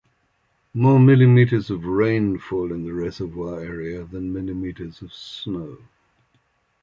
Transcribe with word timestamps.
More 0.73 0.99
millimeters 0.99 1.69
of 1.69 1.85
rain 1.85 2.39
fall 2.39 2.71
in 2.73 2.85
the 2.85 2.91
reservoir 2.91 3.59
area 3.59 4.03
than 4.03 4.33
millimeters 4.33 4.99
of 5.03 5.13
snow. 5.13 5.77